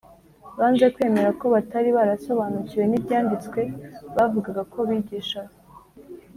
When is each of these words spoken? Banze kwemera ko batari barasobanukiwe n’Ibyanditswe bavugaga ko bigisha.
Banze 0.57 0.85
kwemera 0.95 1.29
ko 1.39 1.45
batari 1.55 1.89
barasobanukiwe 1.97 2.83
n’Ibyanditswe 2.87 3.61
bavugaga 4.15 4.61
ko 4.73 4.79
bigisha. 4.89 5.41